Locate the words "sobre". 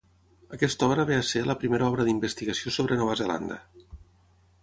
2.77-2.99